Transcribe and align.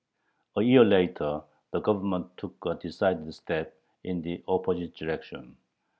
A 0.57 0.63
year 0.63 0.83
later 0.83 1.43
the 1.69 1.79
Government 1.79 2.35
took 2.35 2.55
a 2.65 2.73
decided 2.73 3.31
step 3.35 3.77
in 4.03 4.23
the 4.23 4.43
opposite 4.47 4.95
direction. 4.95 5.57